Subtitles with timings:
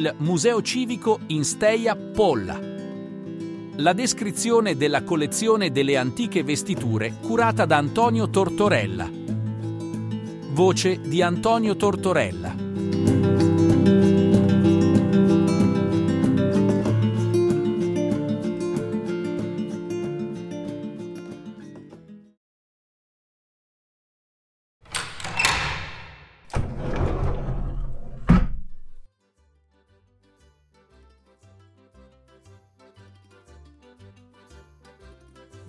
[0.00, 2.58] il Museo Civico in Steia Polla.
[3.76, 9.06] La descrizione della collezione delle antiche vestiture curata da Antonio Tortorella.
[10.52, 12.69] Voce di Antonio Tortorella.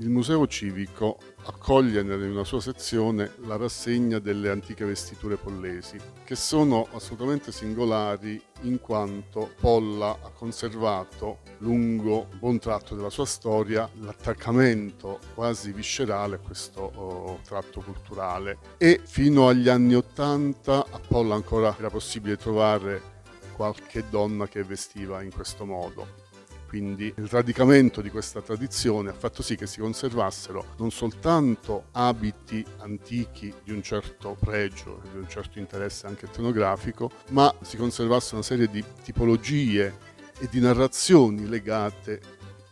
[0.01, 6.87] Il Museo Civico accoglie una sua sezione la rassegna delle antiche vestiture pollesi, che sono
[6.93, 15.19] assolutamente singolari in quanto Polla ha conservato lungo un buon tratto della sua storia l'attaccamento
[15.35, 21.75] quasi viscerale a questo oh, tratto culturale e fino agli anni Ottanta a Polla ancora
[21.77, 23.19] era possibile trovare
[23.55, 26.20] qualche donna che vestiva in questo modo.
[26.71, 32.65] Quindi il radicamento di questa tradizione ha fatto sì che si conservassero non soltanto abiti
[32.77, 38.43] antichi di un certo pregio di un certo interesse anche etnografico, ma si conservasse una
[38.43, 39.93] serie di tipologie
[40.39, 42.21] e di narrazioni legate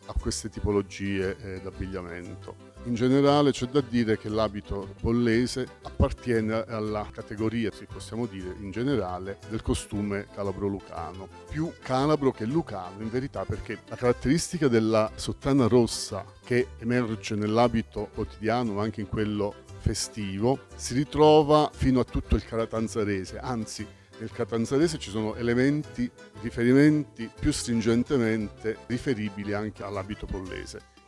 [0.06, 2.69] a queste tipologie eh, d'abbigliamento.
[2.86, 8.72] In generale c'è da dire che l'abito bollese appartiene alla categoria, se possiamo dire in
[8.72, 11.28] generale, del costume calabro-lucano.
[11.50, 18.10] Più calabro che lucano in verità perché la caratteristica della sottana rossa che emerge nell'abito
[18.14, 23.86] quotidiano ma anche in quello festivo si ritrova fino a tutto il calatanzarese, anzi
[24.20, 26.10] nel catanzarese ci sono elementi,
[26.42, 30.99] riferimenti più stringentemente riferibili anche all'abito pollese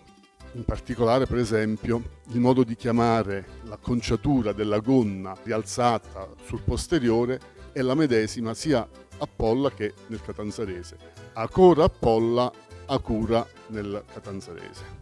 [0.53, 7.39] in particolare per esempio il modo di chiamare l'acconciatura della gonna rialzata sul posteriore
[7.71, 10.97] è la medesima sia a Polla che nel catanzarese.
[11.33, 12.51] Acora a Polla,
[12.87, 14.99] Acura nel catanzarese.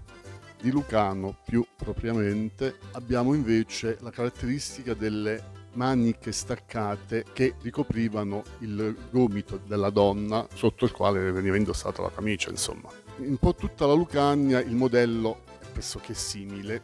[0.61, 9.59] Di Lucano più propriamente abbiamo invece la caratteristica delle maniche staccate che ricoprivano il gomito
[9.65, 13.08] della donna sotto il quale veniva indossata la camicia, insomma.
[13.19, 16.81] Un po' tutta la Lucania il modello è pressoché simile,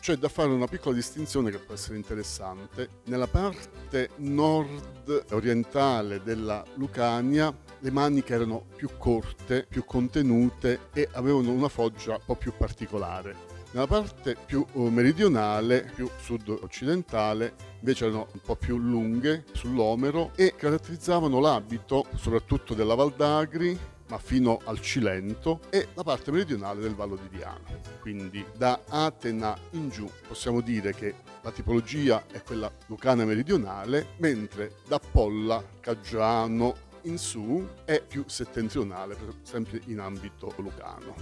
[0.00, 3.00] c'è da fare una piccola distinzione che può essere interessante.
[3.06, 11.68] Nella parte nord-orientale della Lucania le maniche erano più corte, più contenute e avevano una
[11.68, 13.34] foggia un po' più particolare.
[13.72, 20.54] Nella parte più uh, meridionale, più sud-occidentale, invece erano un po' più lunghe sull'omero e
[20.56, 27.16] caratterizzavano l'abito, soprattutto della Valdagri, ma fino al Cilento e la parte meridionale del Vallo
[27.16, 27.80] di Diano.
[28.00, 34.76] Quindi da Atena in giù possiamo dire che la tipologia è quella lucana meridionale, mentre
[34.86, 41.14] da Polla, Caggiano in su è più settentrionale, sempre in ambito lucano.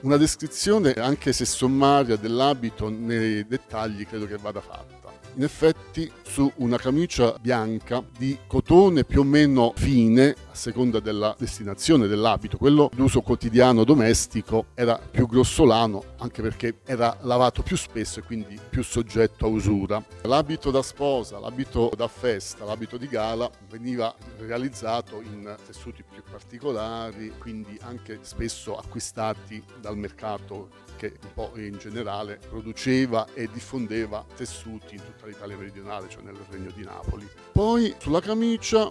[0.00, 4.95] Una descrizione, anche se sommaria, dell'abito nei dettagli credo che vada fatta.
[5.36, 11.36] In effetti su una camicia bianca di cotone più o meno fine, a seconda della
[11.38, 18.20] destinazione dell'abito, quello d'uso quotidiano domestico era più grossolano, anche perché era lavato più spesso
[18.20, 20.02] e quindi più soggetto a usura.
[20.22, 27.34] L'abito da sposa, l'abito da festa, l'abito di gala veniva realizzato in tessuti più particolari,
[27.36, 34.94] quindi anche spesso acquistati dal mercato che un po' in generale produceva e diffondeva tessuti
[34.94, 37.28] in tutta l'Italia meridionale, cioè nel Regno di Napoli.
[37.52, 38.90] Poi sulla camicia,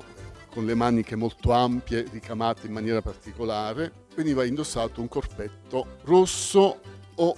[0.49, 6.79] con le maniche molto ampie, ricamate in maniera particolare, veniva indossato un corpetto rosso
[7.15, 7.37] o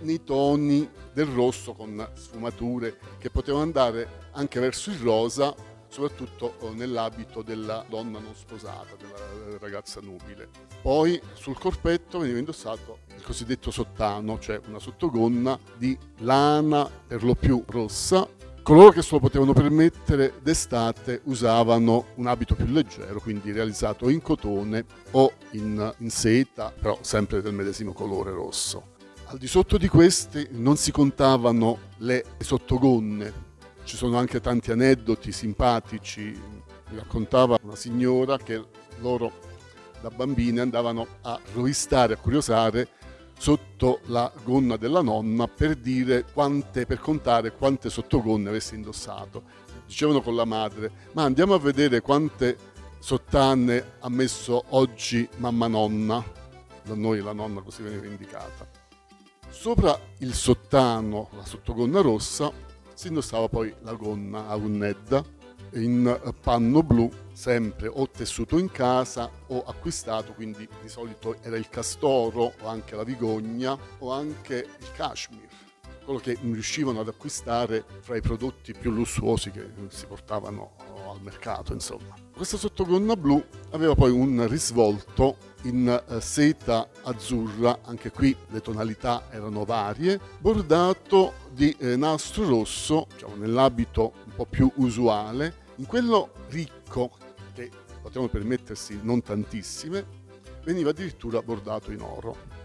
[0.00, 5.54] nei toni del rosso con sfumature che potevano andare anche verso il rosa
[5.92, 10.48] soprattutto eh, nell'abito della donna non sposata, della ragazza nubile.
[10.80, 17.34] Poi sul corpetto veniva indossato il cosiddetto sottano, cioè una sottogonna di lana per lo
[17.34, 18.26] più rossa.
[18.62, 24.22] Coloro che se lo potevano permettere d'estate usavano un abito più leggero, quindi realizzato in
[24.22, 28.92] cotone o in, in seta, però sempre del medesimo colore rosso.
[29.26, 33.50] Al di sotto di questi non si contavano le sottogonne,
[33.92, 36.34] ci sono anche tanti aneddoti simpatici.
[36.94, 38.64] Raccontava una signora che
[39.00, 39.30] loro
[40.00, 42.88] da bambine andavano a rovistare, a curiosare
[43.36, 45.78] sotto la gonna della nonna per
[46.32, 49.42] quante, per contare quante sottogonne avesse indossato.
[49.84, 52.56] Dicevano con la madre, ma andiamo a vedere quante
[52.98, 56.24] sottane ha messo oggi mamma nonna.
[56.82, 58.66] Da noi la nonna così veniva indicata.
[59.50, 65.24] Sopra il sottano, la sottogonna rossa, si indossava poi la gonna a unnedda
[65.74, 71.68] in panno blu, sempre o tessuto in casa o acquistato, quindi di solito era il
[71.68, 75.51] castoro o anche la vigogna o anche il cashmere
[76.04, 80.72] quello che riuscivano ad acquistare fra i prodotti più lussuosi che si portavano
[81.10, 82.14] al mercato, insomma.
[82.34, 89.28] Questa sottogonna blu aveva poi un risvolto in eh, seta azzurra, anche qui le tonalità
[89.30, 96.32] erano varie, bordato di eh, nastro rosso, diciamo nell'abito un po' più usuale, in quello
[96.48, 97.12] ricco,
[97.54, 97.70] che
[98.00, 100.20] potevano permettersi non tantissime,
[100.64, 102.60] veniva addirittura bordato in oro.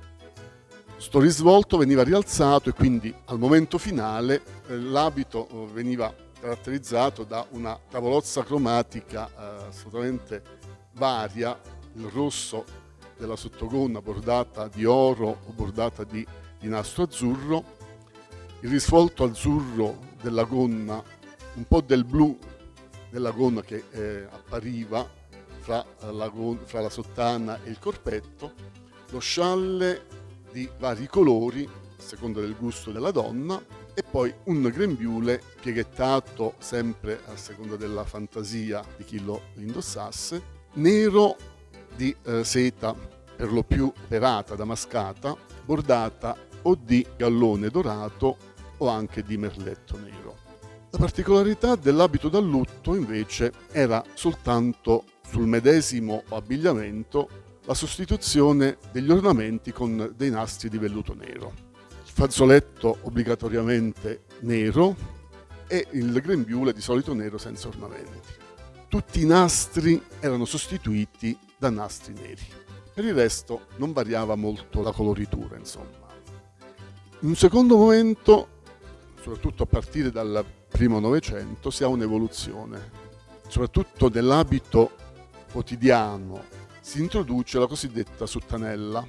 [1.00, 7.46] Sto risvolto veniva rialzato e quindi al momento finale eh, l'abito eh, veniva caratterizzato da
[7.52, 10.42] una tavolozza cromatica eh, assolutamente
[10.94, 11.58] varia,
[11.94, 12.66] il rosso
[13.16, 16.26] della sottogonna bordata di oro o bordata di,
[16.60, 17.64] di nastro azzurro,
[18.62, 21.02] il risvolto azzurro della gonna,
[21.54, 22.38] un po' del blu
[23.12, 25.08] della gonna che eh, appariva
[25.60, 26.32] fra la,
[26.66, 28.52] fra la sottana e il corpetto,
[29.12, 30.17] lo scialle
[30.52, 33.62] di vari colori, a seconda del gusto della donna,
[33.94, 40.42] e poi un grembiule pieghettato sempre a seconda della fantasia di chi lo indossasse,
[40.74, 41.36] nero
[41.96, 45.36] di eh, seta per lo più perata, damascata,
[45.66, 48.38] bordata o di gallone dorato
[48.78, 50.36] o anche di merletto nero.
[50.92, 57.30] La particolarità dell'abito da lutto invece era soltanto sul medesimo abbigliamento
[57.68, 61.68] la sostituzione degli ornamenti con dei nastri di velluto nero
[62.18, 64.96] fazzoletto obbligatoriamente nero
[65.68, 68.30] e il grembiule di solito nero senza ornamenti.
[68.88, 72.42] Tutti i nastri erano sostituiti da nastri neri.
[72.92, 76.08] Per il resto non variava molto la coloritura, insomma.
[77.20, 78.48] In un secondo momento,
[79.22, 83.06] soprattutto a partire dal primo Novecento, si ha un'evoluzione.
[83.48, 84.90] Soprattutto nell'abito
[85.52, 86.57] quotidiano
[86.88, 89.06] si introduce la cosiddetta suttanella,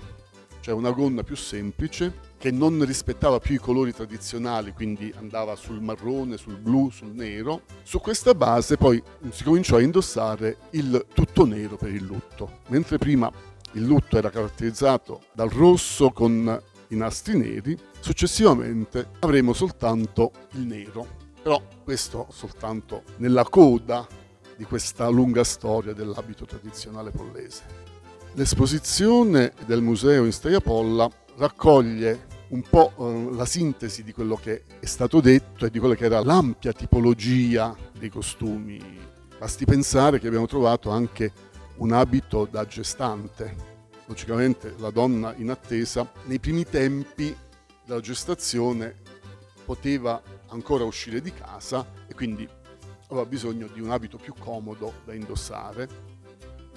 [0.58, 5.80] cioè una gonna più semplice che non rispettava più i colori tradizionali, quindi andava sul
[5.80, 7.62] marrone, sul blu, sul nero.
[7.84, 12.98] Su questa base poi si cominciò a indossare il tutto nero per il lutto, mentre
[12.98, 13.30] prima
[13.74, 21.06] il lutto era caratterizzato dal rosso con i nastri neri, successivamente avremo soltanto il nero.
[21.40, 24.04] Però questo soltanto nella coda
[24.58, 27.62] di questa lunga storia dell'abito tradizionale pollese.
[28.32, 34.86] L'esposizione del museo in Staiapolla raccoglie un po' eh, la sintesi di quello che è
[34.86, 38.80] stato detto e di quella che era l'ampia tipologia dei costumi.
[39.38, 41.32] Basti pensare che abbiamo trovato anche
[41.76, 43.54] un abito da gestante.
[44.06, 47.34] Logicamente la donna in attesa nei primi tempi
[47.86, 48.96] della gestazione
[49.64, 52.48] poteva ancora uscire di casa e quindi
[53.08, 55.88] aveva bisogno di un abito più comodo da indossare,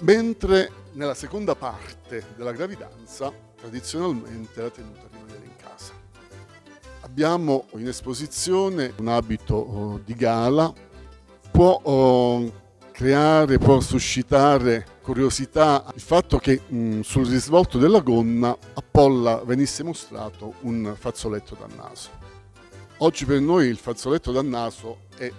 [0.00, 5.92] mentre nella seconda parte della gravidanza tradizionalmente era tenuta a rimanere in casa.
[7.00, 10.72] Abbiamo in esposizione un abito oh, di gala,
[11.50, 12.60] può oh,
[12.92, 19.82] creare, può suscitare curiosità il fatto che mh, sul risvolto della gonna a Polla venisse
[19.82, 22.08] mostrato un fazzoletto da naso.
[22.98, 25.30] Oggi per noi il fazzoletto da naso è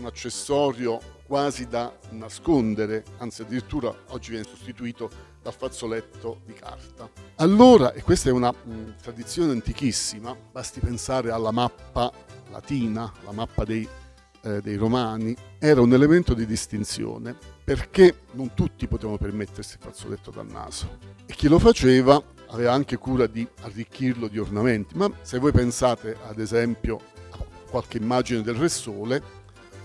[0.00, 5.08] un accessorio quasi da nascondere, anzi addirittura oggi viene sostituito
[5.42, 7.08] dal fazzoletto di carta.
[7.36, 12.12] Allora, e questa è una mh, mm, tradizione antichissima, basti pensare alla mappa
[12.50, 13.86] latina, la mappa dei,
[14.42, 20.30] eh, dei romani, era un elemento di distinzione perché non tutti potevano permettersi il fazzoletto
[20.30, 25.38] dal naso e chi lo faceva aveva anche cura di arricchirlo di ornamenti, ma se
[25.38, 27.38] voi pensate ad esempio a
[27.70, 29.22] qualche immagine del Re Sole,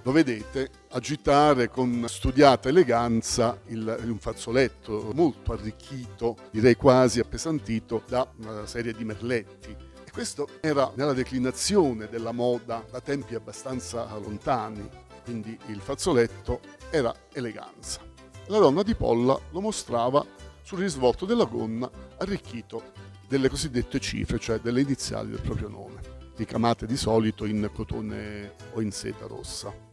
[0.06, 8.28] lo vedete agitare con studiata eleganza il, un fazzoletto molto arricchito, direi quasi appesantito da
[8.38, 9.76] una serie di merletti.
[10.06, 14.88] E questo era nella declinazione della moda da tempi abbastanza lontani,
[15.24, 16.60] quindi il fazzoletto
[16.92, 18.02] era eleganza.
[18.46, 20.24] La donna di Polla lo mostrava
[20.62, 22.92] sul risvolto della gonna arricchito
[23.28, 26.00] delle cosiddette cifre, cioè delle iniziali del proprio nome,
[26.36, 29.85] ricamate di solito in cotone o in seta rossa.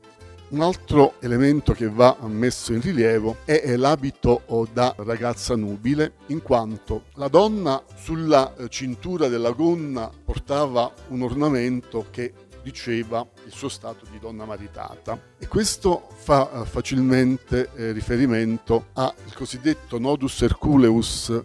[0.52, 7.04] Un altro elemento che va messo in rilievo è l'abito da ragazza nubile, in quanto
[7.14, 14.04] la donna sulla eh, cintura della gonna portava un ornamento che diceva il suo stato
[14.10, 21.42] di donna maritata e questo fa eh, facilmente eh, riferimento al cosiddetto nodus herculeus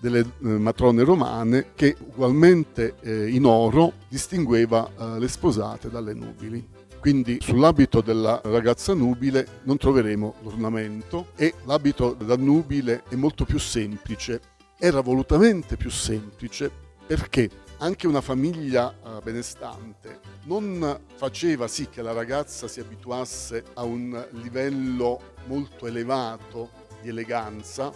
[0.00, 6.79] delle matrone romane che ugualmente in oro distingueva le sposate dalle nubili.
[7.00, 13.58] Quindi sull'abito della ragazza nubile non troveremo l'ornamento e l'abito da nubile è molto più
[13.58, 14.42] semplice.
[14.78, 16.70] Era volutamente più semplice
[17.06, 23.82] perché anche una famiglia uh, benestante non faceva sì che la ragazza si abituasse a
[23.82, 26.68] un livello molto elevato
[27.00, 27.90] di eleganza,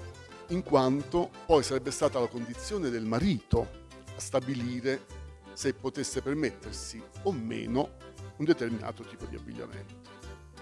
[0.48, 3.68] in quanto poi sarebbe stata la condizione del marito
[4.16, 5.04] a stabilire
[5.52, 10.12] se potesse permettersi o meno un determinato tipo di abbigliamento.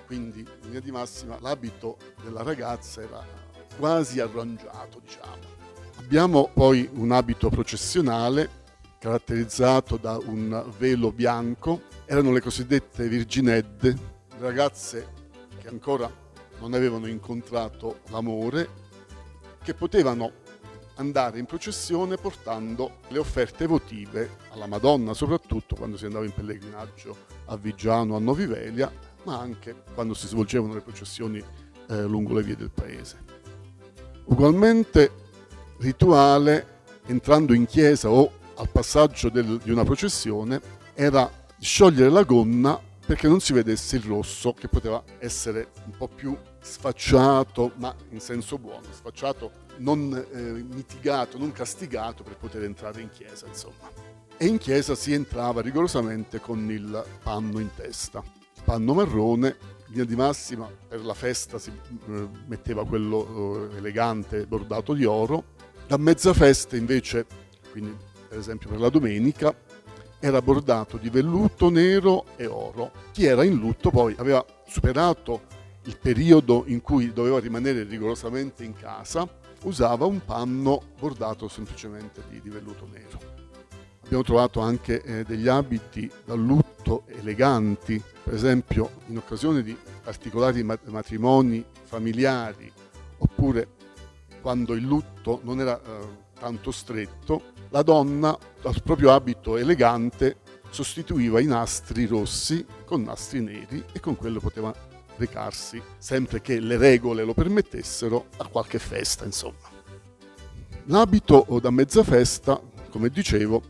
[0.07, 3.25] Quindi, in linea di massima, l'abito della ragazza era
[3.79, 5.61] quasi arrangiato, diciamo.
[5.97, 8.61] Abbiamo poi un abito processionale
[8.99, 13.97] caratterizzato da un velo bianco, erano le cosiddette virginedde,
[14.39, 15.09] ragazze
[15.59, 16.11] che ancora
[16.61, 18.69] non avevano incontrato l'amore,
[19.63, 20.33] che potevano
[20.97, 27.17] andare in processione portando le offerte votive alla Madonna, soprattutto quando si andava in pellegrinaggio
[27.47, 28.93] a Vigiano, a Novivelia,
[29.25, 31.43] ma anche quando si svolgevano le processioni
[31.89, 33.25] eh, lungo le vie del paese.
[34.25, 35.11] Ugualmente
[35.79, 40.61] rituale entrando in chiesa o al passaggio del, di una processione
[40.95, 46.09] era sciogliere la gonna perché non si vedesse il rosso che poteva essere un po'
[46.09, 53.01] più sfacciato, ma in senso buono, sfacciato, non eh, mitigato, non castigato per poter entrare
[53.01, 54.12] in chiesa, insomma.
[54.43, 58.25] E in chiesa si entrava rigorosamente con il panno in testa.
[58.65, 59.55] Panno marrone,
[59.87, 65.45] linea di massima, per la festa si eh, metteva quello eh, elegante bordato di oro.
[65.87, 67.25] Da mezza festa invece,
[67.71, 67.97] quindi
[68.27, 69.55] per esempio per la domenica,
[70.19, 72.91] era bordato di velluto nero e oro.
[73.13, 75.43] Chi era in lutto poi aveva superato
[75.85, 79.25] il periodo in cui doveva rimanere rigorosamente in casa,
[79.63, 83.42] usava un panno bordato semplicemente di, di velluto nero.
[84.05, 90.63] Abbiamo trovato anche eh, degli abiti da lutto eleganti, per esempio in occasione di particolari
[90.63, 92.71] matrimoni familiari,
[93.19, 93.69] oppure
[94.41, 101.41] quando il lutto non era eh, tanto stretto, la donna dal proprio abito elegante sostituiva
[101.41, 104.75] i nastri rossi con nastri neri e con quello poteva
[105.17, 109.71] recarsi, sempre che le regole lo permettessero, a qualche festa, insomma.
[110.87, 113.63] L'abito da mezza festa, come dicevo,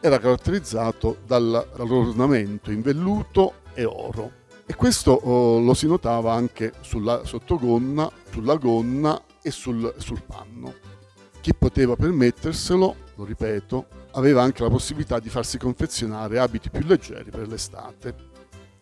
[0.00, 4.38] era caratterizzato dal, dall'ornamento in velluto e oro.
[4.66, 10.74] E questo oh, lo si notava anche sulla sottogonna, sulla gonna e sul, sul panno.
[11.40, 17.30] Chi poteva permetterselo, lo ripeto, aveva anche la possibilità di farsi confezionare abiti più leggeri
[17.30, 18.14] per l'estate,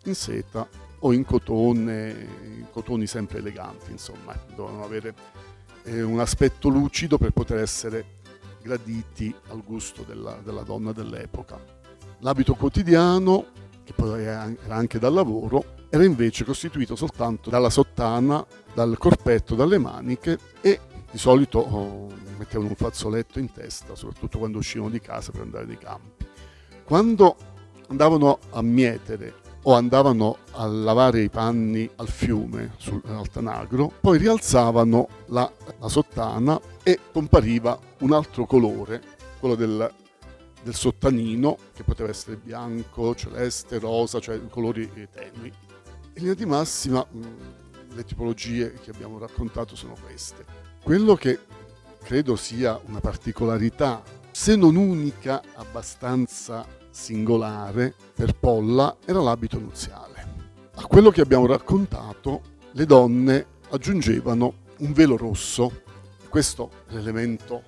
[0.04, 0.68] in seta
[1.00, 5.14] o in cotone, cotoni sempre eleganti, insomma, dovevano avere
[5.84, 8.17] eh, un aspetto lucido per poter essere
[8.62, 11.60] graditi al gusto della, della donna dell'epoca.
[12.20, 13.46] L'abito quotidiano,
[13.84, 19.78] che poi era anche dal lavoro, era invece costituito soltanto dalla sottana, dal corpetto, dalle
[19.78, 25.32] maniche e di solito oh, mettevano un fazzoletto in testa, soprattutto quando uscivano di casa
[25.32, 26.26] per andare nei campi.
[26.84, 27.36] Quando
[27.88, 34.18] andavano a mietere o andavano a lavare i panni al fiume, sul, al Tanagro, poi
[34.18, 39.02] rialzavano la, la, sottana e compariva un altro colore,
[39.38, 39.92] quello del,
[40.62, 45.48] del sottanino, che poteva essere bianco, celeste, rosa, cioè colori tenui.
[45.48, 47.06] In linea di massima
[47.90, 50.44] le tipologie che abbiamo raccontato sono queste.
[50.82, 51.38] Quello che
[52.02, 56.66] credo sia una particolarità, se non unica, abbastanza
[56.99, 60.26] singolare per Polla, era l'abito nuziale.
[60.75, 65.83] A quello che abbiamo raccontato, le donne aggiungevano un velo rosso.
[66.28, 67.62] Questo è l'elemento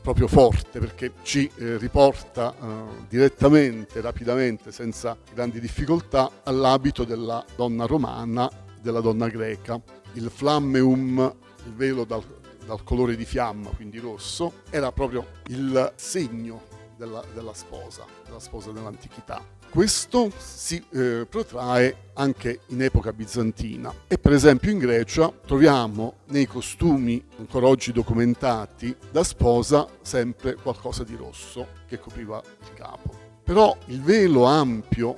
[0.00, 7.86] proprio forte perché ci eh, riporta eh, direttamente, rapidamente, senza grandi difficoltà, all'abito della donna
[7.86, 8.48] romana,
[8.80, 9.80] della donna greca.
[10.12, 12.22] Il flammeum, il velo dal,
[12.64, 18.72] dal colore di fiamma, quindi rosso, era proprio il segno della, della sposa, della sposa
[18.72, 19.42] dell'antichità.
[19.68, 26.46] Questo si eh, protrae anche in epoca bizantina e per esempio in Grecia troviamo nei
[26.46, 33.24] costumi ancora oggi documentati da sposa sempre qualcosa di rosso che copriva il capo.
[33.42, 35.14] Però il velo ampio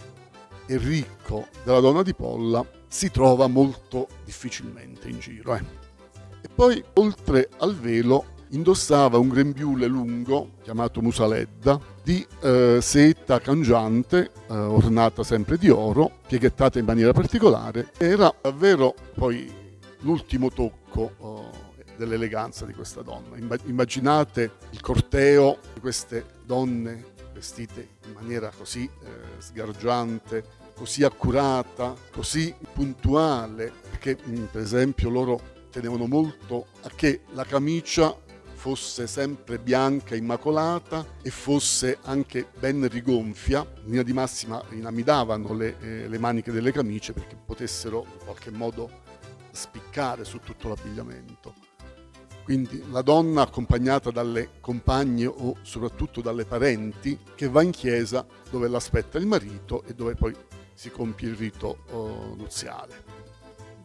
[0.67, 5.55] e ricco della donna di Polla si trova molto difficilmente in giro.
[5.55, 5.65] Eh.
[6.43, 14.31] E poi, oltre al velo, indossava un grembiule lungo, chiamato musaledda, di eh, seta cangiante,
[14.49, 17.91] eh, ornata sempre di oro, pieghettata in maniera particolare.
[17.99, 19.51] Era davvero poi
[20.01, 23.37] l'ultimo tocco eh, dell'eleganza di questa donna.
[23.67, 32.55] Immaginate il corteo di queste donne vestite in maniera così eh, sgargiante, così accurata, così
[32.73, 35.41] puntuale, perché mm, per esempio loro
[35.71, 38.17] tenevano molto a che la camicia
[38.69, 43.61] fosse sempre bianca, immacolata e fosse anche ben rigonfia.
[43.61, 48.51] In linea di massima inamidavano le, eh, le maniche delle camicie perché potessero in qualche
[48.51, 48.91] modo
[49.53, 51.55] spiccare su tutto l'abbigliamento.
[52.45, 58.69] Quindi la donna accompagnata dalle compagne o soprattutto dalle parenti che va in chiesa dove
[58.69, 60.37] l'aspetta il marito e dove poi
[60.75, 63.18] si compie il rito oh, nuziale.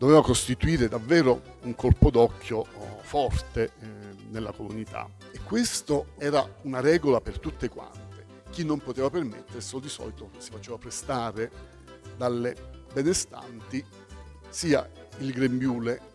[0.03, 3.88] Doveva costituire davvero un colpo d'occhio oh, forte eh,
[4.31, 8.25] nella comunità e questo era una regola per tutte quante.
[8.50, 11.50] Chi non poteva permetterselo di solito si faceva prestare
[12.17, 12.53] dalle
[12.91, 13.81] benestanti
[14.50, 14.86] sia
[15.19, 16.12] il grembiule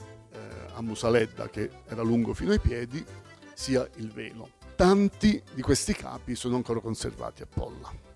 [0.75, 3.03] a Musaledda che era lungo fino ai piedi,
[3.55, 4.51] sia il velo.
[4.77, 8.08] Tanti di questi capi sono ancora conservati a Polla.